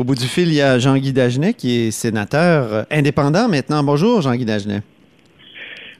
Au 0.00 0.02
bout 0.02 0.14
du 0.14 0.24
fil, 0.24 0.48
il 0.48 0.54
y 0.54 0.62
a 0.62 0.78
Jean-Guy 0.78 1.12
Dagenet 1.12 1.52
qui 1.52 1.78
est 1.78 1.90
sénateur 1.90 2.86
indépendant 2.90 3.48
maintenant. 3.50 3.82
Bonjour, 3.84 4.22
Jean-Guy 4.22 4.46
Dagenet. 4.46 4.80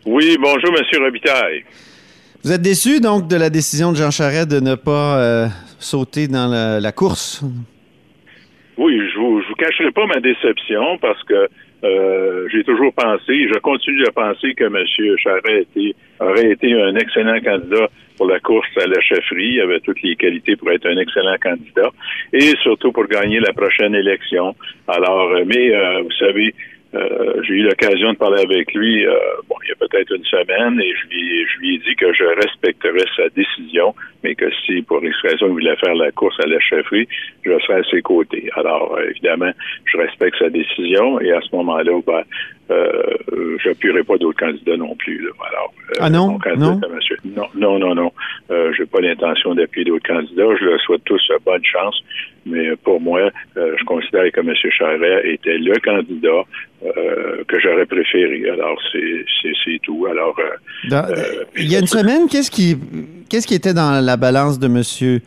Oui, 0.06 0.38
bonjour, 0.40 0.70
M. 0.74 1.02
Robitaille. 1.04 1.64
Vous 2.42 2.50
êtes 2.50 2.62
déçu 2.62 3.00
donc 3.00 3.28
de 3.28 3.36
la 3.36 3.50
décision 3.50 3.92
de 3.92 3.98
Jean 3.98 4.10
Charest 4.10 4.50
de 4.50 4.58
ne 4.58 4.74
pas 4.74 5.18
euh, 5.18 5.46
sauter 5.78 6.28
dans 6.28 6.48
la, 6.48 6.92
course? 6.92 7.44
Oui, 8.78 8.96
je 8.96 9.18
ne 9.18 9.22
vous, 9.22 9.54
cacherai 9.58 9.90
pas 9.90 10.06
ma 10.06 10.18
déception 10.20 10.96
parce 11.02 11.22
que 11.24 11.50
euh, 11.82 12.48
j'ai 12.52 12.62
toujours 12.64 12.92
pensé, 12.92 13.48
je 13.48 13.58
continue 13.58 14.04
à 14.06 14.12
penser 14.12 14.54
que 14.54 14.64
M. 14.64 14.76
Charest 15.18 15.68
aurait 16.20 16.50
été 16.50 16.72
un 16.74 16.94
excellent 16.96 17.40
candidat 17.40 17.88
pour 18.16 18.28
la 18.28 18.38
course 18.40 18.68
à 18.76 18.86
la 18.86 19.00
chefferie. 19.00 19.60
Avait 19.60 19.80
toutes 19.80 20.02
les 20.02 20.16
qualités 20.16 20.56
pour 20.56 20.70
être 20.70 20.86
un 20.86 20.98
excellent 20.98 21.36
candidat 21.42 21.90
et 22.32 22.54
surtout 22.62 22.92
pour 22.92 23.06
gagner 23.06 23.40
la 23.40 23.52
prochaine 23.52 23.94
élection. 23.94 24.54
Alors, 24.88 25.30
euh, 25.32 25.44
mais 25.46 25.70
vous 26.02 26.12
savez, 26.18 26.54
euh, 26.94 27.42
j'ai 27.46 27.54
eu 27.54 27.62
l'occasion 27.62 28.12
de 28.12 28.18
parler 28.18 28.42
avec 28.42 28.74
lui 28.74 29.06
euh, 29.06 29.14
bon, 29.48 29.54
il 29.64 29.68
y 29.68 29.72
a 29.72 29.76
peut-être 29.76 30.12
une 30.14 30.24
semaine 30.24 30.80
et 30.80 30.92
je 30.96 31.08
lui, 31.08 31.46
je 31.46 31.58
lui 31.60 31.74
ai 31.76 31.78
dit 31.78 31.94
que 31.94 32.12
je 32.12 32.24
respecterais 32.24 33.06
sa 33.16 33.28
décision, 33.28 33.94
mais 34.24 34.34
que 34.34 34.50
si 34.66 34.82
pour 34.82 35.04
X 35.04 35.16
raison 35.22 35.46
il 35.46 35.52
voulait 35.52 35.76
faire 35.76 35.94
la 35.94 36.10
course 36.10 36.38
à 36.42 36.48
la 36.48 36.58
chefferie, 36.60 37.06
je 37.44 37.58
serais 37.60 37.80
à 37.80 37.84
ses 37.84 38.02
côtés. 38.02 38.50
Alors, 38.56 38.96
euh, 38.96 39.08
évidemment, 39.10 39.52
je 39.84 39.98
respecte 39.98 40.38
sa 40.38 40.50
décision 40.50 41.20
et 41.20 41.32
à 41.32 41.40
ce 41.40 41.54
moment-là, 41.56 41.92
ben, 42.06 42.22
euh, 42.70 43.56
j'appuierai 43.62 44.02
pas 44.04 44.16
d'autres 44.16 44.38
candidats 44.38 44.76
non 44.76 44.94
plus. 44.96 45.28
Alors, 45.48 45.72
ah 45.98 46.10
non? 46.10 46.38
Non? 46.56 46.80
non, 47.24 47.48
non, 47.54 47.78
non, 47.78 47.94
non. 47.94 48.12
Euh, 48.50 48.72
j'ai 48.76 48.86
pas 48.86 49.00
l'intention 49.00 49.54
d'appuyer 49.54 49.86
d'autres 49.86 50.06
candidats. 50.06 50.56
Je 50.58 50.64
leur 50.64 50.80
souhaite 50.80 51.04
tous 51.04 51.20
bonne 51.44 51.64
chance. 51.64 52.02
Mais 52.46 52.74
pour 52.76 53.00
moi, 53.00 53.30
je 53.56 53.84
considère 53.84 54.30
que 54.32 54.40
M. 54.40 54.54
Charret 54.70 55.22
était 55.30 55.58
le 55.58 55.78
candidat 55.80 56.44
euh, 56.82 57.44
que 57.46 57.60
j'aurais 57.60 57.84
préféré. 57.84 58.48
Alors, 58.48 58.80
c'est 58.92 59.78
tout. 59.82 60.06
Alors, 60.10 60.34
euh, 60.38 60.96
euh, 60.96 61.44
il 61.58 61.70
y 61.70 61.76
a 61.76 61.78
une 61.78 61.86
semaine, 61.86 62.26
qu'est-ce 62.26 62.50
qui, 62.50 62.74
qu'est-ce 63.28 63.46
qui 63.46 63.54
était 63.54 63.74
dans 63.74 64.02
la 64.02 64.16
balance 64.16 64.58
de 64.58 64.66
Monsieur, 64.66 65.20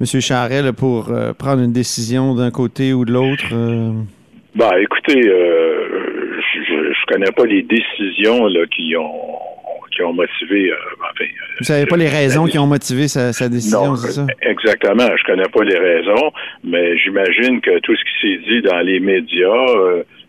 Monsieur 0.00 0.18
Charret 0.18 0.72
pour 0.72 1.12
prendre 1.38 1.62
une 1.62 1.72
décision 1.72 2.34
d'un 2.34 2.50
côté 2.50 2.92
ou 2.92 3.04
de 3.04 3.12
l'autre? 3.12 3.46
Bah, 4.56 4.72
écoutez, 4.80 5.22
je, 5.22 6.74
ne 6.74 7.06
connais 7.06 7.30
pas 7.30 7.44
les 7.44 7.62
décisions 7.62 8.48
là, 8.48 8.66
qui 8.66 8.96
ont 8.96 9.38
qui 9.98 10.04
ont 10.04 10.12
motivé. 10.12 10.72
enfin, 10.94 11.24
Vous 11.58 11.64
savez 11.64 11.86
pas 11.86 11.96
les 11.96 12.08
raisons 12.08 12.46
qui 12.46 12.58
ont 12.58 12.66
motivé 12.66 13.08
sa, 13.08 13.48
décision, 13.48 13.96
c'est 13.96 14.12
ça? 14.12 14.26
Exactement. 14.42 15.08
Je 15.16 15.24
connais 15.24 15.48
pas 15.48 15.64
les 15.64 15.78
raisons, 15.78 16.30
mais 16.62 16.96
j'imagine 16.98 17.60
que 17.60 17.78
tout 17.80 17.96
ce 17.96 18.02
qui 18.04 18.20
s'est 18.22 18.42
dit 18.48 18.62
dans 18.62 18.78
les 18.80 19.00
médias 19.00 19.66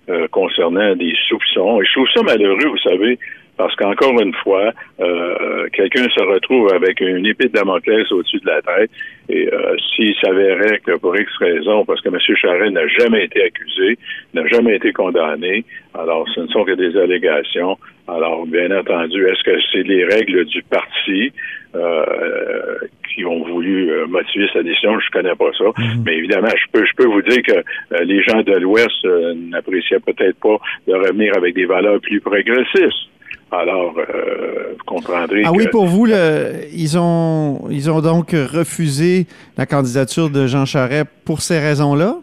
euh, 0.10 0.28
concernant 0.32 0.96
des 0.96 1.14
soupçons. 1.28 1.82
Et 1.82 1.86
je 1.86 1.94
trouve 1.94 2.08
ça 2.16 2.24
malheureux, 2.24 2.68
vous 2.68 2.90
savez, 2.90 3.20
parce 3.60 3.76
qu'encore 3.76 4.18
une 4.22 4.34
fois, 4.36 4.72
euh, 5.02 5.68
quelqu'un 5.74 6.08
se 6.16 6.24
retrouve 6.24 6.74
avec 6.74 7.02
une 7.02 7.26
épée 7.26 7.50
de 7.50 7.52
Damoclès 7.52 8.10
au-dessus 8.10 8.40
de 8.40 8.48
la 8.48 8.62
tête. 8.62 8.90
Et 9.28 9.50
euh, 9.54 9.76
s'il 9.94 10.16
s'avérait 10.16 10.80
que 10.80 10.98
pour 10.98 11.14
X 11.20 11.30
raison, 11.40 11.84
parce 11.84 12.00
que 12.00 12.08
M. 12.08 12.18
Charest 12.38 12.72
n'a 12.72 12.88
jamais 12.88 13.26
été 13.26 13.44
accusé, 13.44 13.98
n'a 14.34 14.48
jamais 14.48 14.78
été 14.78 14.94
condamné, 14.94 15.66
alors 15.94 16.26
ce 16.34 16.40
ne 16.40 16.48
sont 16.48 16.64
que 16.64 16.72
des 16.72 16.98
allégations. 16.98 17.78
Alors, 18.08 18.48
bien 18.48 18.72
entendu, 18.72 19.28
est-ce 19.28 19.44
que 19.44 19.60
c'est 19.74 19.84
les 19.84 20.06
règles 20.06 20.46
du 20.46 20.64
parti 20.64 21.34
euh, 21.76 22.78
qui 23.14 23.26
ont 23.26 23.44
voulu 23.44 23.92
euh, 23.92 24.08
motiver 24.08 24.48
sa 24.54 24.64
décision, 24.64 24.98
je 25.00 25.12
connais 25.12 25.36
pas 25.36 25.52
ça. 25.58 25.66
Mhm. 25.66 26.04
Mais 26.06 26.16
évidemment, 26.16 26.48
je 26.48 26.72
peux, 26.72 26.86
je 26.86 26.94
peux 26.96 27.06
vous 27.06 27.22
dire 27.22 27.42
que 27.44 27.58
euh, 27.58 28.04
les 28.06 28.24
gens 28.24 28.42
de 28.42 28.54
l'Ouest 28.54 29.06
n'appréciaient 29.52 30.00
peut-être 30.00 30.40
pas 30.40 30.58
de 30.88 30.94
revenir 30.94 31.36
avec 31.36 31.54
des 31.56 31.66
valeurs 31.66 32.00
plus 32.00 32.22
progressistes. 32.22 33.10
Alors, 33.52 33.94
vous 33.94 34.84
comprendrez. 34.86 35.42
Ah 35.46 35.52
oui, 35.52 35.68
pour 35.72 35.86
vous, 35.86 36.08
ils 36.08 36.98
ont 36.98 37.68
ils 37.70 37.90
ont 37.90 38.02
donc 38.02 38.32
refusé 38.32 39.26
la 39.58 39.66
candidature 39.66 40.30
de 40.30 40.46
Jean 40.46 40.66
Charest 40.66 41.08
pour 41.26 41.42
ces 41.42 41.60
raisons-là? 41.60 42.18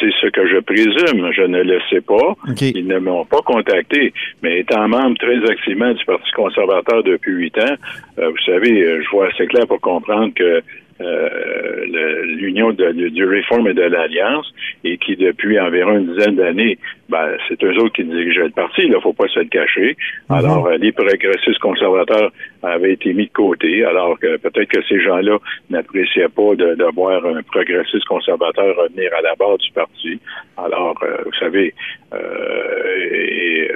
C'est 0.00 0.10
ce 0.20 0.26
que 0.28 0.46
je 0.48 0.58
présume. 0.58 1.30
Je 1.32 1.42
ne 1.42 1.62
le 1.62 1.78
sais 1.88 2.00
pas. 2.00 2.34
Ils 2.60 2.86
ne 2.86 2.98
m'ont 2.98 3.24
pas 3.24 3.40
contacté. 3.44 4.12
Mais 4.42 4.60
étant 4.60 4.88
membre 4.88 5.16
très 5.18 5.38
activement 5.50 5.92
du 5.92 6.04
Parti 6.04 6.30
conservateur 6.32 7.04
depuis 7.04 7.32
huit 7.32 7.58
ans, 7.58 7.76
euh, 8.18 8.28
vous 8.30 8.44
savez, 8.44 8.82
euh, 8.82 9.00
je 9.02 9.08
vois 9.10 9.28
assez 9.28 9.46
clair 9.46 9.66
pour 9.66 9.80
comprendre 9.80 10.32
que 10.34 10.62
euh, 11.02 12.24
l'union 12.26 12.72
du 12.72 13.24
Réforme 13.24 13.68
et 13.68 13.74
de 13.74 13.82
l'Alliance, 13.82 14.52
et 14.84 14.98
qui 14.98 15.16
depuis 15.16 15.58
environ 15.58 15.98
une 15.98 16.14
dizaine 16.14 16.36
d'années, 16.36 16.78
ben, 17.08 17.36
c'est 17.46 17.62
eux 17.62 17.76
autres 17.78 17.92
qui 17.92 18.04
dirigeaient 18.04 18.44
le 18.44 18.50
parti, 18.50 18.82
il 18.84 18.90
ne 18.90 18.98
faut 18.98 19.12
pas 19.12 19.28
se 19.28 19.40
le 19.40 19.46
cacher. 19.46 19.96
Mhm. 20.30 20.36
Alors, 20.36 20.66
euh, 20.66 20.76
les 20.78 20.92
progressistes 20.92 21.58
conservateurs 21.58 22.32
avaient 22.62 22.94
été 22.94 23.12
mis 23.12 23.26
de 23.26 23.32
côté, 23.32 23.84
alors 23.84 24.18
que 24.18 24.36
peut-être 24.38 24.68
que 24.68 24.82
ces 24.88 25.00
gens-là 25.00 25.38
n'appréciaient 25.70 26.28
pas 26.28 26.54
de, 26.54 26.92
voir 26.94 27.24
un 27.24 27.42
progressiste 27.42 28.04
conservateur 28.06 28.76
revenir 28.76 29.10
à 29.18 29.22
la 29.22 29.34
barre 29.34 29.58
du 29.58 29.70
parti. 29.72 30.18
Alors, 30.56 30.96
euh, 31.02 31.16
vous 31.24 31.34
savez, 31.38 31.74
et, 32.14 33.70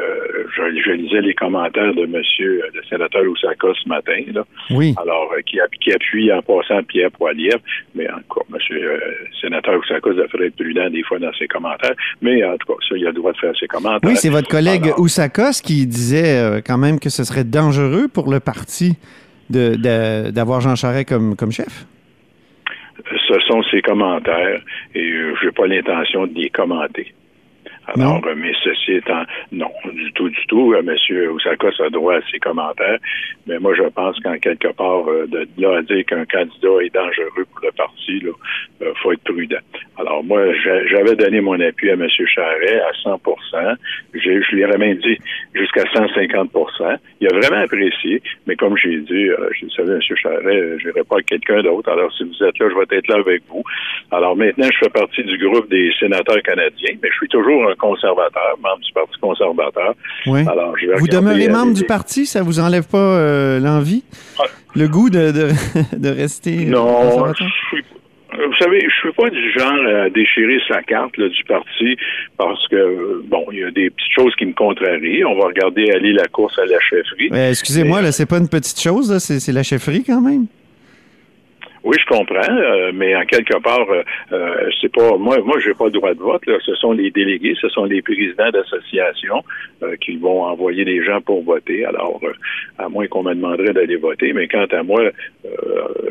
je, 0.57 0.91
lisais 0.93 1.21
les 1.21 1.35
commentaires 1.35 1.95
de 1.95 2.07
monsieur 2.07 2.63
le 2.73 2.83
sénateur 2.85 3.23
Oussaka 3.23 3.69
ce 3.83 3.89
matin, 3.89 4.21
là. 4.33 4.45
Oui. 4.71 4.95
Alors, 5.01 5.35
qui, 5.47 5.59
qui 5.81 5.93
appuie 5.93 6.33
en 6.33 6.43
passant 6.43 6.83
Pierre 6.85 7.11
Poilievre, 7.17 7.61
mais 7.95 8.09
encore, 8.11 8.47
M. 8.51 8.59
Euh, 8.73 8.99
sénateur 9.41 9.79
Oussakos 9.79 10.15
devrait 10.15 10.47
être 10.47 10.57
prudent 10.57 10.89
des 10.91 11.03
fois 11.03 11.19
dans 11.19 11.33
ses 11.39 11.47
commentaires, 11.47 11.95
mais 12.23 12.45
en 12.45 12.57
tout 12.57 12.67
cas, 12.67 12.79
ça, 12.89 12.97
il 12.97 13.05
a 13.05 13.09
le 13.09 13.15
droit 13.15 13.33
de 13.33 13.39
faire 13.39 13.57
ses 13.59 13.67
commentaires. 13.67 14.09
Oui, 14.09 14.17
c'est 14.17 14.29
votre 14.29 14.49
collègue 14.49 14.93
Oussakos 14.99 15.63
qui 15.63 15.87
disait 15.87 16.39
euh, 16.39 16.61
quand 16.65 16.79
même 16.79 17.01
que 17.01 17.11
ce 17.11 17.25
serait 17.25 17.45
dangereux 17.45 18.09
pour 18.09 18.31
le 18.31 18.41
parti 18.41 18.97
d'avoir 19.49 20.61
Jean 20.61 20.75
Charest 20.75 21.09
comme, 21.09 21.37
comme 21.37 21.53
chef. 21.53 21.87
Ce 23.29 23.41
sont 23.49 23.63
ses 23.71 23.83
commentaires 23.83 24.61
et 24.95 25.01
euh, 25.01 25.35
je 25.41 25.47
n'ai 25.47 25.53
pas 25.53 25.67
l'intention 25.67 26.27
de 26.27 26.35
les 26.35 26.51
commenter. 26.51 27.15
Alors, 27.95 28.21
mais 28.37 28.53
ceci 28.65 28.95
étant, 28.95 29.23
non, 29.53 29.71
du 29.93 30.13
tout, 30.13 30.29
du 30.29 30.47
tout. 30.49 30.75
Euh, 30.75 30.83
Monsieur 30.83 31.31
Oussakos 31.31 31.81
a 31.81 31.89
droit 31.89 32.17
à 32.17 32.21
ses 32.33 32.39
commentaires, 32.39 32.99
mais 33.47 33.59
moi, 33.61 33.75
je 33.77 33.85
pense 33.85 34.19
qu'en 34.21 34.37
quelque 34.39 34.69
part, 34.73 35.09
euh, 35.09 35.27
de 35.29 35.47
là 35.59 35.79
à 35.79 35.83
dire 35.83 36.05
qu'un 36.05 36.25
candidat 36.25 36.83
est 36.83 36.93
dangereux 36.93 37.47
pour 37.53 37.61
le 37.63 37.71
parti, 37.73 38.19
il 38.23 38.29
euh, 38.83 38.93
faut 39.03 39.13
être 39.13 39.23
prudent. 39.23 39.59
Alors, 39.99 40.25
moi, 40.25 40.41
j'avais 40.91 41.15
donné 41.15 41.41
mon 41.41 41.61
appui 41.61 41.91
à 41.91 41.95
M. 41.95 42.09
Charret 42.09 42.81
à 42.81 42.91
100% 43.09 43.77
Je, 44.15 44.19
je 44.21 44.55
lui 44.55 44.63
ai 44.63 44.67
même 44.67 44.97
dit 44.97 45.19
jusqu'à 45.55 45.85
150% 45.85 46.99
Il 47.21 47.29
a 47.29 47.39
vraiment 47.39 47.63
apprécié, 47.63 48.21
mais 48.47 48.57
comme 48.57 48.77
j'ai 48.77 48.99
dit, 48.99 49.29
je 49.53 49.69
savais, 49.69 49.95
M. 49.95 50.01
Charret, 50.03 50.79
je 50.79 50.89
n'irai 50.89 51.05
pas 51.05 51.17
avec 51.17 51.27
quelqu'un 51.27 51.63
d'autre. 51.63 51.91
Alors, 51.91 52.13
si 52.13 52.25
vous 52.25 52.45
êtes 52.45 52.59
là, 52.59 52.69
je 52.69 52.75
vais 52.75 52.99
être 52.99 53.09
là 53.09 53.17
avec 53.17 53.43
vous. 53.49 53.63
Alors, 54.11 54.37
maintenant, 54.37 54.69
je 54.73 54.79
fais 54.85 54.91
partie 54.91 55.23
du 55.23 55.39
groupe 55.39 55.71
des 55.71 55.93
sénateurs 55.99 56.43
canadiens, 56.43 56.95
mais 57.03 57.09
je 57.11 57.17
suis 57.17 57.29
toujours 57.29 57.71
un 57.71 57.76
conservateur, 57.77 58.57
membre 58.63 58.81
du 58.81 58.93
Parti 58.93 59.19
conservateur. 59.21 59.95
Oui. 60.27 60.41
Alors, 60.49 60.75
vous 60.99 61.09
demeurez 61.09 61.49
membre 61.49 61.75
du 61.75 61.85
parti, 61.85 62.27
ça 62.27 62.43
vous 62.43 62.61
enlève 62.61 62.89
pas 62.89 62.99
euh, 62.99 63.61
l'envie, 63.61 64.05
le 64.75 64.89
goût 64.89 65.11
de, 65.11 65.33
de, 65.97 66.09
rester 66.09 66.67
non, 66.67 67.33
vous 68.37 68.55
savez, 68.59 68.81
je 68.81 68.95
suis 68.97 69.13
pas 69.13 69.31
du 69.31 69.53
genre 69.53 70.05
à 70.05 70.11
déchirer 70.11 70.59
sa 70.69 70.83
carte 70.83 71.19
du 71.19 71.45
parti 71.45 71.97
parce 72.37 72.67
que 72.69 73.23
bon, 73.25 73.47
il 73.53 73.59
y 73.59 73.65
a 73.65 73.71
des 73.71 73.89
petites 73.91 74.13
choses 74.15 74.35
qui 74.37 74.47
me 74.47 74.53
contrarient. 74.53 75.25
On 75.25 75.39
va 75.39 75.47
regarder 75.47 75.91
aller 75.91 76.13
la 76.13 76.27
course 76.27 76.59
à 76.59 76.67
la 76.67 76.79
chefferie. 76.81 77.31
Excusez-moi, 77.33 78.03
là, 78.03 78.13
c'est 78.13 78.27
pas 78.27 78.39
une 78.39 78.49
petite 78.49 78.81
chose, 78.81 79.17
c'est 79.19 79.53
la 79.53 79.63
chefferie 79.63 80.05
quand 80.05 80.21
même. 80.21 80.47
Oui, 81.87 81.97
je 82.01 82.07
comprends, 82.07 82.53
euh, 82.53 82.91
mais 82.93 83.15
en 83.15 83.25
quelque 83.27 83.57
part, 83.63 83.89
euh, 83.89 84.03
euh, 84.33 84.69
c'est 84.81 84.93
pas 84.93 85.17
moi. 85.19 85.39
Moi, 85.45 85.61
j'ai 85.61 85.73
pas 85.73 85.85
le 85.85 85.93
droit 85.93 86.15
de 86.15 86.19
vote. 86.19 86.45
Là. 86.47 86.57
Ce 86.67 86.75
sont 86.75 86.91
les 86.91 87.13
délégués, 87.13 87.55
ce 87.61 87.69
sont 87.69 87.85
les 87.85 88.03
présidents 88.03 88.51
d'associations 88.51 89.45
qui 90.01 90.17
vont 90.17 90.43
envoyer 90.43 90.85
les 90.85 91.05
gens 91.05 91.21
pour 91.21 91.45
voter. 91.45 91.85
Alors, 91.85 92.21
à 92.79 92.89
moins 92.89 93.07
qu'on 93.07 93.23
me 93.23 93.35
demanderait 93.35 93.73
d'aller 93.73 93.95
voter, 93.95 94.33
mais 94.33 94.49
quant 94.49 94.67
à 94.73 94.83
moi, 94.83 95.01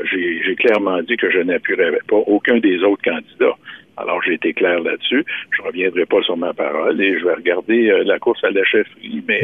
j'ai 0.09 0.55
clairement 0.55 1.01
dit 1.01 1.17
que 1.17 1.29
je 1.29 1.39
n'appuierais 1.39 1.91
pas 2.07 2.15
aucun 2.15 2.57
des 2.59 2.81
autres 2.81 3.03
candidats. 3.03 3.57
Alors, 3.97 4.21
j'ai 4.23 4.35
été 4.35 4.53
clair 4.53 4.79
là-dessus. 4.79 5.25
Je 5.57 5.61
reviendrai 5.61 6.05
pas 6.05 6.21
sur 6.21 6.37
ma 6.37 6.53
parole 6.53 7.01
et 7.01 7.19
je 7.19 7.25
vais 7.25 7.33
regarder 7.33 8.01
la 8.05 8.17
course 8.17 8.41
à 8.45 8.51
la 8.51 8.63
chefferie, 8.63 9.21
mais 9.27 9.41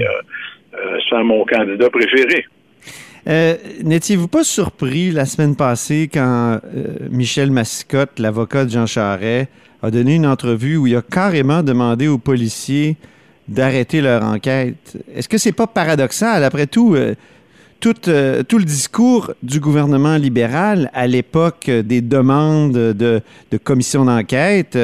sans 1.10 1.26
mon 1.26 1.44
candidat 1.44 1.90
préféré. 1.90 2.46
Euh, 3.28 3.56
n'étiez-vous 3.84 4.28
pas 4.28 4.44
surpris 4.44 5.12
la 5.12 5.26
semaine 5.26 5.56
passée 5.56 6.10
quand 6.12 6.60
euh, 6.76 7.08
Michel 7.12 7.52
Massicotte, 7.52 8.18
l'avocat 8.18 8.66
de 8.66 8.72
Jean 8.72 8.88
Charret, 8.88 9.48
a 9.84 9.92
donné 9.92 10.16
une 10.16 10.26
entrevue 10.26 10.78
où 10.78 10.88
il 10.88 10.96
a 10.96 11.02
carrément 11.02 11.62
demandé 11.62 12.08
aux 12.08 12.18
policiers 12.18 12.98
d'arrêter 13.48 14.02
leur 14.02 14.24
enquête? 14.24 14.98
Est-ce 15.14 15.30
que 15.30 15.38
c'est 15.38 15.52
pas 15.52 15.68
paradoxal? 15.68 16.44
Après 16.44 16.66
tout, 16.66 16.96
euh, 16.96 17.14
tout, 17.80 17.94
tout 17.94 18.58
le 18.58 18.64
discours 18.64 19.34
du 19.44 19.60
gouvernement 19.60 20.16
libéral 20.16 20.90
à 20.94 21.06
l'époque 21.06 21.70
des 21.70 22.02
demandes 22.02 22.74
de, 22.74 23.22
de 23.52 23.58
commission 23.58 24.06
d'enquête, 24.06 24.78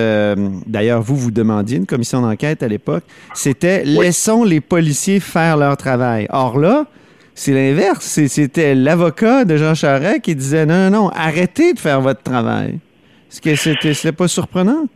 d'ailleurs, 0.65 1.03
vous, 1.03 1.15
vous 1.15 1.31
demandiez 1.31 1.77
une 1.77 1.85
commission 1.85 2.21
d'enquête 2.21 2.63
à 2.63 2.67
l'époque, 2.67 3.03
c'était 3.35 3.83
laissons 3.83 4.43
les 4.43 4.61
policiers 4.61 5.19
faire 5.19 5.57
leur 5.57 5.77
travail. 5.77 6.25
Or 6.31 6.57
là, 6.57 6.87
c'est 7.37 7.53
l'inverse. 7.53 8.19
C'était 8.27 8.73
l'avocat 8.73 9.45
de 9.45 9.57
Jean 9.57 9.75
Charest 9.75 10.21
qui 10.21 10.35
disait 10.35 10.65
non, 10.65 10.89
non, 10.89 11.03
non, 11.03 11.09
arrêtez 11.09 11.73
de 11.73 11.79
faire 11.79 12.01
votre 12.01 12.23
travail. 12.23 12.79
Est-ce 13.29 13.41
que 13.41 13.55
c'était 13.55 14.11
pas 14.11 14.27
surprenant? 14.27 14.87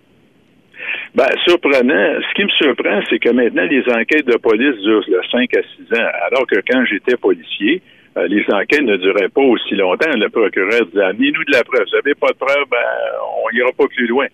Ben, 1.14 1.28
surprenant. 1.46 2.20
Ce 2.28 2.34
qui 2.34 2.44
me 2.44 2.50
surprend, 2.50 3.00
c'est 3.10 3.20
que 3.20 3.30
maintenant, 3.30 3.66
les 3.70 3.84
enquêtes 3.94 4.26
de 4.26 4.38
police 4.38 4.76
durent 4.82 5.06
de 5.08 5.22
5 5.32 5.56
à 5.56 5.62
6 5.62 6.00
ans, 6.00 6.08
alors 6.32 6.48
que 6.48 6.56
quand 6.68 6.84
j'étais 6.86 7.16
policier, 7.16 7.82
euh, 8.18 8.28
les 8.28 8.44
enquêtes 8.52 8.82
ne 8.82 8.98
duraient 8.98 9.30
pas 9.30 9.42
aussi 9.42 9.76
longtemps. 9.76 10.10
Le 10.16 10.30
procureur 10.30 10.86
disait 10.88 11.04
Amenez-nous 11.04 11.44
de 11.46 11.52
la 11.52 11.64
preuve. 11.64 11.86
Vous 11.86 11.96
n'avez 11.96 12.16
pas 12.16 12.30
de 12.30 12.38
preuve, 12.38 12.66
ben, 12.72 12.78
on 13.46 13.56
n'ira 13.56 13.72
pas 13.72 13.88
plus 13.88 14.08
loin. 14.08 14.26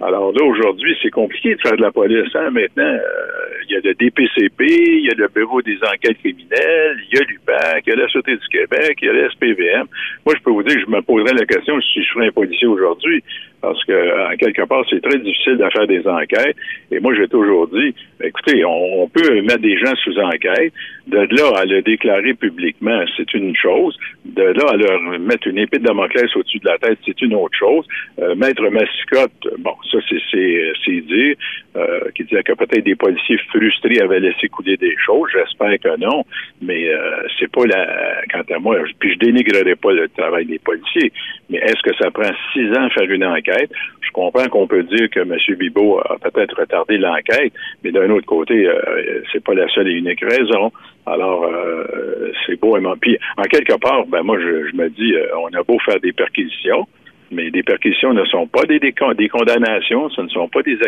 Alors 0.00 0.32
là, 0.32 0.44
aujourd'hui, 0.44 0.96
c'est 1.02 1.10
compliqué 1.10 1.54
de 1.54 1.60
faire 1.60 1.76
de 1.76 1.82
la 1.82 1.92
police. 1.92 2.34
Hein? 2.34 2.50
Maintenant, 2.50 2.82
euh, 2.82 3.44
il 3.68 3.74
y 3.74 3.76
a 3.76 3.80
le 3.82 3.94
DPCP, 3.94 4.66
il 4.66 5.06
y 5.06 5.10
a 5.10 5.14
le 5.16 5.28
Bureau 5.28 5.62
des 5.62 5.78
enquêtes 5.82 6.18
criminelles, 6.18 6.98
il 7.10 7.18
y 7.18 7.20
a 7.20 7.24
l'UPAC, 7.24 7.84
il 7.86 7.90
y 7.90 7.92
a 7.92 7.96
la 7.96 8.08
Sûreté 8.08 8.36
du 8.36 8.48
Québec, 8.48 8.98
il 9.00 9.06
y 9.06 9.08
a 9.08 9.12
la 9.12 9.30
SPVM. 9.30 9.86
Moi, 10.26 10.34
je 10.36 10.42
peux 10.42 10.50
vous 10.50 10.62
dire 10.62 10.76
que 10.76 10.82
je 10.82 10.90
me 10.90 11.00
poserais 11.00 11.34
la 11.34 11.46
question 11.46 11.80
si 11.80 12.02
je 12.02 12.08
serais 12.12 12.26
un 12.26 12.32
policier 12.32 12.66
aujourd'hui, 12.66 13.22
parce 13.60 13.82
que, 13.84 14.32
en 14.32 14.36
quelque 14.36 14.62
part, 14.66 14.84
c'est 14.90 15.00
très 15.00 15.18
difficile 15.18 15.56
de 15.56 15.68
faire 15.70 15.86
des 15.86 16.06
enquêtes. 16.06 16.56
Et 16.90 17.00
moi, 17.00 17.14
j'ai 17.14 17.28
toujours 17.28 17.66
dit, 17.68 17.94
écoutez, 18.22 18.62
on, 18.64 19.08
peut 19.08 19.40
mettre 19.42 19.60
des 19.60 19.78
gens 19.78 19.94
sous 20.02 20.18
enquête. 20.18 20.72
De 21.06 21.18
là 21.18 21.58
à 21.58 21.64
le 21.64 21.82
déclarer 21.82 22.34
publiquement, 22.34 23.04
c'est 23.16 23.32
une 23.34 23.54
chose. 23.56 23.96
De 24.24 24.42
là 24.42 24.70
à 24.70 24.76
leur 24.76 25.18
mettre 25.20 25.46
une 25.46 25.58
épée 25.58 25.78
de 25.78 25.84
Damoclès 25.84 26.34
au-dessus 26.36 26.58
de 26.58 26.68
la 26.68 26.78
tête, 26.78 26.98
c'est 27.06 27.20
une 27.22 27.34
autre 27.34 27.56
chose. 27.56 27.86
Euh, 28.18 28.34
Maître 28.34 28.68
Massicotte, 28.68 29.48
bon, 29.58 29.74
ça, 29.90 29.98
c'est 30.08 31.00
dire, 31.00 31.36
euh, 31.76 32.10
qui 32.14 32.24
disait 32.24 32.42
que 32.42 32.52
peut-être 32.52 32.84
des 32.84 32.94
policiers 32.94 33.38
frustrés 33.48 34.00
avaient 34.00 34.20
laissé 34.20 34.48
couler 34.48 34.76
des 34.76 34.94
choses. 35.04 35.28
J'espère 35.32 35.78
que 35.78 35.98
non, 35.98 36.24
mais 36.62 36.88
euh, 36.88 37.26
c'est 37.38 37.50
pas 37.50 37.66
la. 37.66 38.22
Quant 38.30 38.54
à 38.54 38.58
moi, 38.58 38.76
puis 38.98 39.12
je 39.14 39.18
dénigrerai 39.18 39.76
pas 39.76 39.92
le 39.92 40.08
travail 40.08 40.46
des 40.46 40.58
policiers, 40.58 41.12
mais 41.50 41.58
est-ce 41.58 41.82
que 41.82 41.94
ça 41.96 42.10
prend 42.10 42.30
six 42.52 42.68
ans 42.70 42.84
à 42.84 42.90
faire 42.90 43.10
une 43.10 43.24
enquête? 43.24 43.70
Je 44.00 44.10
comprends 44.12 44.46
qu'on 44.46 44.66
peut 44.66 44.84
dire 44.84 45.10
que 45.10 45.20
M. 45.20 45.36
Bibot 45.58 45.98
a 46.00 46.18
peut-être 46.18 46.58
retardé 46.60 46.98
l'enquête, 46.98 47.52
mais 47.82 47.90
d'un 47.90 48.10
autre 48.10 48.26
côté, 48.26 48.66
euh, 48.66 49.22
c'est 49.32 49.42
pas 49.42 49.54
la 49.54 49.68
seule 49.68 49.88
et 49.88 49.94
unique 49.94 50.22
raison. 50.22 50.72
Alors, 51.06 51.44
euh, 51.44 52.32
c'est 52.46 52.58
beau. 52.58 52.78
Puis, 53.00 53.18
en 53.36 53.42
quelque 53.42 53.78
part, 53.78 54.06
ben 54.06 54.22
moi, 54.22 54.38
je, 54.40 54.68
je 54.70 54.76
me 54.76 54.88
dis, 54.88 55.14
on 55.38 55.48
a 55.58 55.62
beau 55.62 55.78
faire 55.80 56.00
des 56.00 56.12
perquisitions, 56.12 56.86
mais 57.34 57.50
des 57.50 57.62
perquisitions 57.62 58.14
ne 58.14 58.24
sont 58.24 58.46
pas 58.46 58.62
des, 58.64 58.78
des, 58.78 58.92
condamnations, 58.92 60.08
ce 60.10 60.20
ne 60.20 60.28
sont 60.28 60.48
pas 60.48 60.62
des 60.62 60.78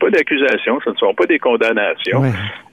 pas 0.00 0.10
d'accusations, 0.10 0.80
ce 0.84 0.90
ne 0.90 0.96
sont 0.96 1.14
pas 1.14 1.26
des 1.26 1.38
condamnations. 1.38 2.22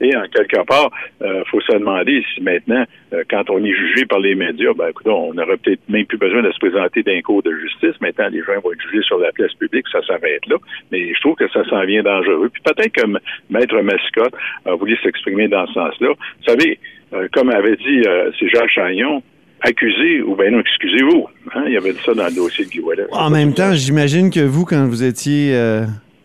Et 0.00 0.16
en 0.16 0.22
quelque 0.22 0.64
part, 0.64 0.90
il 1.20 1.26
euh, 1.26 1.44
faut 1.50 1.60
se 1.60 1.72
demander 1.72 2.24
si 2.34 2.40
maintenant, 2.40 2.84
euh, 3.12 3.22
quand 3.30 3.50
on 3.50 3.62
est 3.64 3.74
jugé 3.74 4.06
par 4.06 4.18
les 4.18 4.34
médias, 4.34 4.72
ben 4.74 4.88
écoute, 4.88 5.06
on 5.06 5.34
n'aurait 5.34 5.58
peut-être 5.58 5.80
même 5.88 6.06
plus 6.06 6.18
besoin 6.18 6.42
de 6.42 6.50
se 6.50 6.58
présenter 6.58 7.02
d'un 7.02 7.20
cours 7.20 7.42
de 7.42 7.52
justice. 7.52 8.00
Maintenant, 8.00 8.28
les 8.30 8.40
gens 8.40 8.58
vont 8.62 8.72
être 8.72 8.82
jugés 8.90 9.02
sur 9.02 9.18
la 9.18 9.32
place 9.32 9.52
publique, 9.54 9.86
ça 9.92 10.02
s'arrête 10.06 10.46
là. 10.46 10.56
Mais 10.90 11.12
je 11.14 11.20
trouve 11.20 11.36
que 11.36 11.48
ça 11.50 11.64
s'en 11.68 11.84
vient 11.84 12.02
dangereux. 12.02 12.50
Puis 12.52 12.62
peut-être 12.62 12.92
que 12.92 13.06
Maître 13.50 13.80
Mascotte 13.82 14.34
a 14.64 14.74
voulu 14.74 14.96
s'exprimer 15.02 15.48
dans 15.48 15.66
ce 15.66 15.74
sens-là. 15.74 16.08
Vous 16.08 16.44
savez, 16.46 16.78
euh, 17.12 17.28
comme 17.32 17.50
avait 17.50 17.76
dit 17.76 18.02
c'est 18.38 18.48
Jacques 18.48 18.70
Chagnon, 18.70 19.22
accusé 19.62 20.22
ou 20.22 20.36
bien 20.36 20.50
non, 20.50 20.60
excusez-vous. 20.60 21.28
Hein, 21.54 21.64
il 21.66 21.72
y 21.72 21.76
avait 21.76 21.92
ça 22.04 22.14
dans 22.14 22.26
le 22.26 22.34
dossier 22.34 22.64
de 22.64 22.70
Guy 22.70 22.80
En 23.12 23.30
même 23.30 23.54
temps, 23.54 23.72
j'imagine 23.74 24.30
que 24.30 24.40
vous, 24.40 24.64
quand 24.64 24.86
vous 24.86 25.02
étiez 25.02 25.54
euh, 25.54 25.84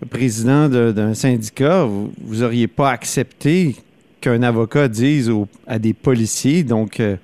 président 0.10 0.70
d'un 0.70 1.14
syndicat, 1.14 1.86
vous 1.86 2.42
n'auriez 2.42 2.68
pas 2.68 2.92
accepté 2.92 3.76
qu'un 4.22 4.42
avocat 4.44 4.88
dise 4.88 5.32
à 5.68 5.80
des 5.80 5.94
policiers, 5.94 6.64
donc 6.64 7.00
euh, 7.00 7.16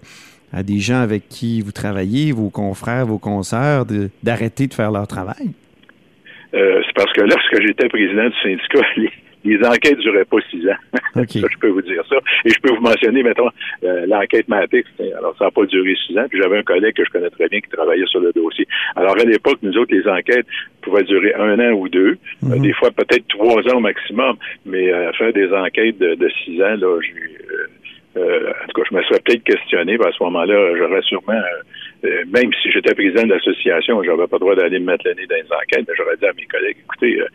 à 0.53 0.63
des 0.63 0.79
gens 0.79 1.01
avec 1.01 1.27
qui 1.29 1.61
vous 1.61 1.71
travaillez, 1.71 2.31
vos 2.31 2.49
confrères, 2.49 3.05
vos 3.05 3.17
consoeurs, 3.17 3.85
d'arrêter 4.21 4.67
de, 4.67 4.73
faire 4.73 4.91
leur 4.91 5.07
travail? 5.07 5.51
Euh, 6.53 6.81
c'est 6.85 6.93
parce 6.93 7.11
que 7.13 7.21
lorsque 7.21 7.61
j'étais 7.65 7.87
président 7.87 8.27
du 8.27 8.35
syndicat, 8.43 8.81
les 8.97 9.09
enquêtes 9.63 9.97
ne 9.97 10.01
duraient 10.01 10.25
pas 10.25 10.37
six 10.49 10.67
ans. 10.67 10.77
ça, 11.15 11.23
je 11.25 11.57
peux 11.59 11.69
vous 11.69 11.81
dire 11.81 12.03
ça. 12.07 12.17
Et 12.45 12.49
je 12.49 12.59
peux 12.59 12.73
vous 12.73 12.81
mentionner, 12.81 13.23
mettons, 13.23 13.49
euh, 13.83 14.05
l'enquête 14.07 14.47
Matix. 14.47 14.87
Alors, 15.17 15.35
ça 15.37 15.45
n'a 15.45 15.51
pas 15.51 15.65
duré 15.65 15.95
six 16.07 16.17
ans. 16.17 16.25
Puis 16.29 16.39
j'avais 16.41 16.59
un 16.59 16.63
collègue 16.63 16.95
que 16.95 17.05
je 17.05 17.09
connais 17.09 17.29
très 17.29 17.47
bien 17.47 17.59
qui 17.59 17.69
travaillait 17.69 18.05
sur 18.07 18.19
le 18.19 18.31
dossier. 18.33 18.67
Alors, 18.95 19.19
à 19.19 19.23
l'époque, 19.23 19.59
nous 19.61 19.77
autres, 19.77 19.93
les 19.93 20.07
enquêtes 20.07 20.45
pouvaient 20.81 21.03
durer 21.03 21.33
un 21.35 21.59
an 21.59 21.71
ou 21.73 21.89
deux. 21.89 22.17
Euh, 22.43 22.55
mhm. 22.55 22.61
des 22.61 22.73
fois, 22.73 22.91
peut-être 22.91 23.27
trois 23.27 23.61
ans 23.73 23.77
au 23.77 23.81
maximum. 23.81 24.35
Mais 24.65 24.91
euh, 24.91 25.11
faire 25.13 25.33
des 25.33 25.51
enquêtes 25.51 25.97
de, 25.97 26.29
six 26.43 26.61
ans, 26.61 26.75
là, 26.75 26.97
en 28.15 28.67
tout 28.67 28.81
cas, 28.81 28.87
je 28.89 28.95
me 28.95 29.01
serais 29.03 29.19
peut-être 29.25 29.43
questionné. 29.43 29.95
à 29.95 30.11
ce 30.11 30.23
moment-là, 30.23 30.75
j'aurais 30.77 31.01
sûrement 31.03 31.41
même 32.03 32.51
si 32.61 32.71
j'étais 32.71 32.93
président 32.93 33.23
de 33.23 33.33
l'association, 33.33 34.01
j'avais 34.03 34.27
pas 34.27 34.37
le 34.37 34.39
droit 34.39 34.55
d'aller 34.55 34.79
me 34.79 34.85
mettre 34.85 35.05
le 35.05 35.13
nez 35.13 35.27
dans 35.27 35.35
les 35.35 35.51
enquêtes, 35.51 35.85
mais 35.87 35.93
j'aurais 35.95 36.17
dit 36.17 36.25
à 36.25 36.33
mes 36.33 36.45
collègues, 36.45 36.77
écoutez, 36.83 37.19
euh, 37.19 37.27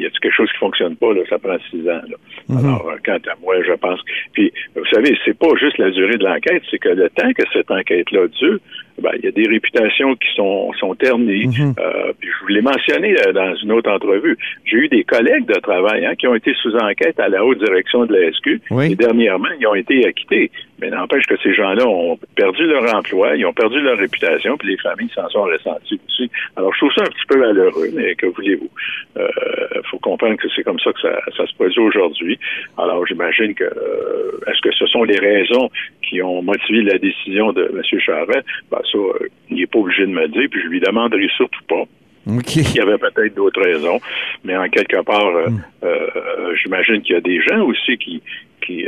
y 0.00 0.06
a 0.06 0.10
quelque 0.10 0.34
chose 0.34 0.50
qui 0.50 0.58
fonctionne 0.58 0.96
pas, 0.96 1.12
là, 1.12 1.22
ça 1.28 1.38
prend 1.38 1.56
six 1.70 1.82
ans. 1.88 2.02
Là. 2.08 2.16
Mhm. 2.48 2.58
Alors, 2.58 2.88
euh, 2.88 2.96
quant 3.04 3.18
à 3.30 3.34
moi, 3.42 3.62
je 3.62 3.72
pense. 3.72 4.00
Puis, 4.32 4.52
vous 4.74 4.86
savez, 4.92 5.16
c'est 5.24 5.38
pas 5.38 5.48
juste 5.58 5.78
la 5.78 5.90
durée 5.90 6.16
de 6.16 6.24
l'enquête, 6.24 6.62
c'est 6.70 6.78
que 6.78 6.88
le 6.88 7.08
temps 7.10 7.32
que 7.32 7.42
cette 7.52 7.70
enquête-là 7.70 8.26
dure, 8.28 8.58
ben, 9.00 9.10
il 9.18 9.24
y 9.24 9.28
a 9.28 9.32
des 9.32 9.48
réputations 9.48 10.14
qui 10.16 10.28
sont, 10.34 10.72
sont 10.74 10.94
ternies. 10.94 11.46
Mhm. 11.46 11.74
euh, 11.78 12.12
puis 12.18 12.28
je 12.28 12.42
vous 12.42 12.48
l'ai 12.48 12.62
mentionné 12.62 13.14
euh, 13.20 13.32
dans 13.32 13.54
une 13.56 13.72
autre 13.72 13.90
entrevue. 13.90 14.36
J'ai 14.64 14.76
eu 14.76 14.88
des 14.88 15.04
collègues 15.04 15.46
de 15.46 15.58
travail 15.60 16.06
hein, 16.06 16.14
qui 16.16 16.26
ont 16.26 16.34
été 16.34 16.52
sous 16.54 16.74
enquête 16.76 17.18
à 17.18 17.28
la 17.28 17.44
haute 17.44 17.58
direction 17.58 18.06
de 18.06 18.14
la 18.14 18.32
SQ 18.32 18.60
et 18.90 18.94
dernièrement, 18.94 19.48
ils 19.58 19.66
ont 19.66 19.74
été 19.74 20.06
acquittés. 20.06 20.50
Mais 20.80 20.88
n'empêche 20.88 21.26
que 21.26 21.36
ces 21.42 21.52
gens-là 21.52 21.86
ont 21.86 22.18
perdu 22.36 22.64
leur 22.66 22.94
emploi, 22.94 23.36
ils 23.36 23.44
ont 23.44 23.52
perdu 23.52 23.80
leur 23.80 23.98
réputation, 23.98 24.56
puis 24.56 24.68
les 24.68 24.78
familles 24.78 25.10
s'en 25.14 25.28
sont 25.28 25.42
ressenties 25.42 26.00
aussi. 26.08 26.30
Alors, 26.56 26.72
je 26.72 26.78
trouve 26.78 26.92
ça 26.94 27.02
un 27.02 27.10
petit 27.10 27.26
peu 27.28 27.38
malheureux, 27.38 27.88
mais 27.94 28.14
que 28.14 28.26
voulez-vous? 28.26 28.70
Il 29.16 29.22
euh, 29.22 29.82
faut 29.90 29.98
comprendre 29.98 30.36
que 30.36 30.48
c'est 30.56 30.62
comme 30.62 30.80
ça 30.80 30.92
que 30.92 31.00
ça, 31.00 31.20
ça 31.36 31.46
se 31.46 31.54
produit 31.54 31.80
aujourd'hui. 31.80 32.38
Alors, 32.78 33.06
j'imagine 33.06 33.54
que 33.54 33.64
euh, 33.64 34.40
est-ce 34.46 34.60
que 34.62 34.72
ce 34.74 34.86
sont 34.86 35.04
les 35.04 35.18
raisons 35.18 35.68
qui 36.10 36.20
ont 36.22 36.42
motivé 36.42 36.82
la 36.82 36.98
décision 36.98 37.52
de 37.52 37.70
M. 37.72 38.00
Charret? 38.00 38.42
Ben, 38.70 38.80
ça, 38.90 38.98
euh, 38.98 39.28
il 39.48 39.58
n'est 39.58 39.66
pas 39.66 39.78
obligé 39.78 40.02
de 40.02 40.12
me 40.12 40.26
dire, 40.28 40.48
puis 40.50 40.60
je 40.60 40.66
lui 40.66 40.80
demanderai 40.80 41.28
surtout 41.36 41.64
pas. 41.68 41.84
Il 42.26 42.74
y 42.74 42.80
avait 42.80 42.98
peut-être 42.98 43.34
d'autres 43.34 43.62
raisons, 43.62 43.98
mais 44.44 44.56
en 44.56 44.68
quelque 44.68 45.02
part, 45.02 45.34
euh, 45.36 45.48
hmm. 45.48 45.60
euh, 45.84 46.54
j'imagine 46.62 47.00
qu'il 47.00 47.14
y 47.14 47.18
a 47.18 47.20
des 47.20 47.40
gens 47.40 47.62
aussi 47.62 47.96
qui, 47.96 48.22
qui 48.60 48.84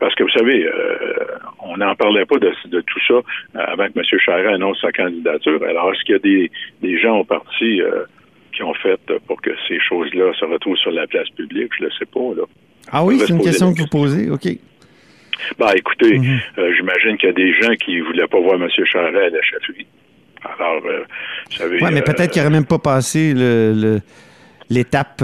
parce 0.00 0.14
que 0.16 0.24
vous 0.24 0.30
savez, 0.30 0.68
on 1.60 1.76
n'en 1.76 1.94
parlait 1.94 2.26
pas 2.26 2.38
de, 2.38 2.50
tout 2.80 3.00
ça 3.06 3.14
avant 3.54 3.86
que 3.86 3.98
M. 3.98 4.18
Charest 4.18 4.54
annonce 4.54 4.80
sa 4.80 4.90
candidature. 4.90 5.62
Alors, 5.62 5.92
est-ce 5.92 6.02
qu'il 6.04 6.14
y 6.14 6.16
a 6.16 6.18
des, 6.18 6.50
des 6.82 6.98
gens 6.98 7.18
au 7.18 7.24
parti 7.24 7.80
qui 8.52 8.62
ont 8.64 8.74
fait 8.74 9.00
pour 9.28 9.40
que 9.40 9.50
ces 9.68 9.78
choses-là 9.78 10.32
se 10.34 10.44
retrouvent 10.44 10.76
sur 10.76 10.90
la 10.90 11.06
place 11.06 11.28
publique? 11.30 11.70
Je 11.78 11.84
ne 11.84 11.88
le 11.88 11.94
sais 11.98 12.06
pas. 12.06 12.34
Là. 12.36 12.42
Ah 12.90 13.04
oui, 13.04 13.20
c'est 13.20 13.32
une 13.32 13.42
question 13.42 13.72
que 13.72 13.78
vous 13.78 13.86
posez, 13.86 14.28
OK. 14.28 14.48
Ben, 15.58 15.72
écoutez, 15.74 16.18
mhm. 16.18 16.38
euh, 16.58 16.72
j'imagine 16.76 17.16
qu'il 17.16 17.28
y 17.28 17.32
a 17.32 17.34
des 17.34 17.52
gens 17.54 17.74
qui 17.76 17.96
ne 17.96 18.02
voulaient 18.04 18.26
pas 18.26 18.40
voir 18.40 18.54
M. 18.54 18.68
Charest 18.68 19.16
à 19.16 19.30
la 19.30 19.42
chefferie. 19.42 19.86
Alors, 20.44 20.82
euh, 20.86 21.04
vous 21.50 21.56
savez. 21.56 21.78
Oui, 21.82 21.90
mais 21.92 22.02
peut-être 22.02 22.20
euh, 22.20 22.26
qu'il 22.26 22.42
n'aurait 22.42 22.54
même 22.54 22.66
pas 22.66 22.78
passé 22.78 23.34
l'étape 24.70 25.22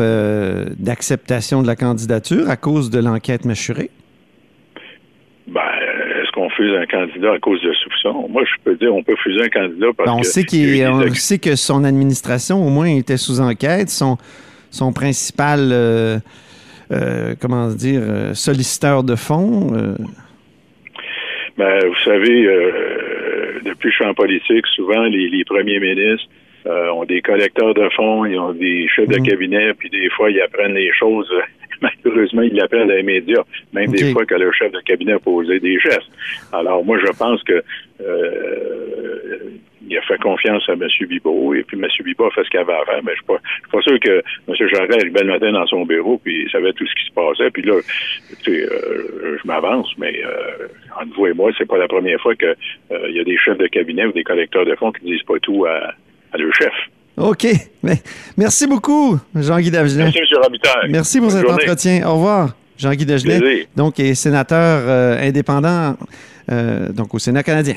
d'acceptation 0.79 1.63
de 1.63 1.67
la 1.67 1.77
candidature 1.77 2.49
à 2.49 2.57
cause 2.57 2.91
de 2.91 3.01
l'enquête 3.01 3.45
mâchurée. 3.45 3.91
Ben, 5.49 5.61
est-ce 6.23 6.31
qu'on 6.33 6.49
fuse 6.51 6.75
un 6.77 6.87
candidat 6.87 7.33
à 7.33 7.39
cause 7.39 7.63
de 7.63 7.73
soupçons? 7.73 8.29
Moi, 8.29 8.43
je 8.45 8.63
peux 8.65 8.77
dire 8.77 8.95
on 8.95 9.03
peut 9.03 9.17
fuser 9.23 9.43
un 9.43 9.49
candidat 9.49 9.89
parce 9.97 10.09
ben, 10.09 10.17
on 10.17 10.21
que. 10.21 10.27
Sait 10.27 10.87
on 10.87 11.15
sait 11.15 11.39
que 11.39 11.57
son 11.57 11.85
administration, 11.85 12.65
au 12.65 12.71
moins, 12.71 12.87
était 12.87 13.17
sous 13.17 13.41
enquête. 13.41 13.91
Son, 13.91 14.17
son 14.71 14.93
principal. 14.93 16.23
Euh, 16.93 17.35
comment 17.41 17.69
dire, 17.69 18.03
euh, 18.03 18.35
solliciteur 18.35 19.03
de 19.03 19.17
fonds? 19.17 19.75
Euh? 19.75 19.95
Ben, 21.57 21.87
vous 21.87 22.03
savez, 22.05 22.45
depuis 23.65 23.89
que 23.89 23.91
je 23.91 23.95
suis 23.95 24.05
en 24.05 24.15
politique, 24.15 24.67
souvent 24.75 25.05
les, 25.05 25.45
premiers 25.45 25.81
ministres 25.81 26.29
ont 26.67 27.05
des 27.05 27.21
collecteurs 27.21 27.75
de 27.75 27.89
fonds, 27.91 28.25
ils 28.25 28.39
ont 28.39 28.53
des 28.53 28.89
chefs 28.89 29.09
de 29.09 29.19
mhm. 29.19 29.27
cabinet, 29.27 29.75
puis 29.75 29.91
des 29.91 30.09
fois, 30.11 30.31
ils 30.31 30.41
apprennent 30.41 30.75
les 30.75 30.93
choses. 30.93 31.31
Malheureusement, 31.83 32.43
ils 32.43 32.55
l'appellent 32.55 32.87
dans 32.89 32.95
les 32.95 33.03
médias, 33.03 33.43
même 33.73 33.91
des 33.91 34.13
fois 34.13 34.25
que 34.25 34.35
le 34.35 34.51
chef 34.53 34.71
de 34.73 34.81
cabinet 34.81 35.13
a 35.13 35.19
posé 35.19 35.61
des 35.61 35.79
gestes. 35.81 36.11
Alors, 36.53 36.85
moi, 36.85 36.99
je 37.05 37.11
pense 37.13 37.43
que 37.43 37.63
il 39.93 39.99
a 39.99 40.03
fait 40.03 40.19
confiance 40.19 40.63
à 40.69 40.73
M. 40.73 40.89
Bibot, 41.07 41.55
et 41.55 41.63
puis 41.65 41.79
M. 41.79 41.87
Bibot 42.05 42.27
a 42.27 42.31
fait 42.31 42.45
ce 42.45 42.51
qu'il 42.51 42.61
avait 42.61 42.73
à 42.73 42.85
faire, 42.85 43.01
mais 43.05 43.13
je 43.15 43.33
ne 43.33 43.39
suis 43.39 43.71
pas 43.71 43.83
sûr 43.83 44.01
que 44.01 44.23
M. 44.49 44.69
Charret 44.71 44.95
arrivait 44.95 45.25
le 45.25 45.33
matin 45.33 45.53
dans 45.53 45.67
son 45.67 45.85
bureau, 45.85 46.19
puis 46.23 46.45
il 46.45 46.51
savait 46.51 46.73
tout 46.73 46.87
ce 46.87 46.95
qui 46.95 47.09
se 47.09 47.13
passait. 47.13 47.51
Puis 47.51 47.63
là, 47.63 47.75
euh, 48.49 49.39
je 49.41 49.47
m'avance, 49.47 49.89
mais 49.99 50.23
euh, 50.25 50.67
entre 50.99 51.15
vous 51.15 51.27
et 51.27 51.35
moi, 51.35 51.51
c'est 51.59 51.69
pas 51.69 51.77
la 51.77 51.89
première 51.89 52.19
fois 52.21 52.35
qu'il 52.35 52.55
euh, 52.93 53.11
y 53.11 53.21
a 53.21 53.25
des 53.25 53.37
chefs 53.37 53.59
de 53.59 53.67
cabinet 53.67 54.07
ou 54.07 54.13
des 54.13 54.25
collecteurs 54.25 54.65
de 54.65 54.75
fonds 54.77 54.93
qui 54.93 55.05
disent 55.05 55.23
pas 55.25 55.39
tout 55.43 55.67
à, 55.67 56.39
leur 56.39 56.55
chef. 56.55 56.73
OK. 57.19 57.47
Mais, 57.83 57.97
merci 58.39 58.67
beaucoup, 58.67 59.19
Jean-Guy 59.35 59.71
Dagenet. 59.71 60.05
Merci, 60.05 60.19
M. 60.19 60.41
Robitaille. 60.43 60.91
Merci 60.91 61.21
pour 61.21 61.31
cet 61.31 61.49
entretien. 61.49 62.09
Au 62.09 62.15
revoir. 62.15 62.57
Jean-Guy 62.79 63.05
Dagenet, 63.05 63.69
donc, 63.77 64.01
est 64.01 64.15
sénateur 64.15 64.89
indépendant 65.21 65.97
donc 66.49 67.15
au 67.15 67.19
Sénat 67.19 67.43
canadien. 67.43 67.77